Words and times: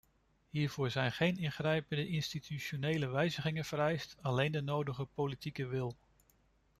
Hiervoor 0.49 0.89
zijn 0.89 1.11
geen 1.11 1.37
ingrijpende 1.37 2.07
institutionele 2.07 3.07
wijzigingen 3.07 3.65
vereist, 3.65 4.17
alleen 4.21 4.51
de 4.51 4.61
nodige 4.61 5.05
politieke 5.05 5.65
wil. 5.65 5.95